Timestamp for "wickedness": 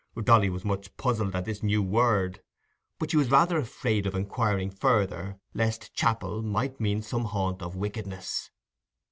7.75-8.49